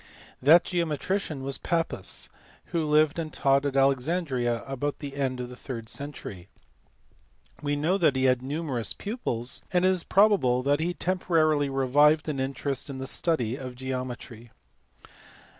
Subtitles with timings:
[0.41, 0.63] That!
[0.63, 2.27] geometrician was Pappus
[2.71, 6.47] who lived and taught at Alexandria about the end of the third century.
[7.61, 12.27] We know that he had numerous pupils, and it is probable that he temporarily revived
[12.29, 14.49] an interest in the study of geometry.